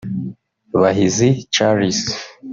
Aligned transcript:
Bahizi 0.81 1.27
Charles 1.53 1.99